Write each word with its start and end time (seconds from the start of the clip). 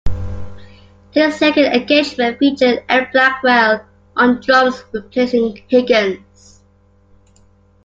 This 1.13 1.37
second 1.37 1.65
engagement 1.73 2.39
featured 2.39 2.83
Ed 2.89 3.11
Blackwell 3.11 3.85
on 4.15 4.41
drums 4.41 4.83
replacing 4.95 5.63
Higgins. 5.67 6.63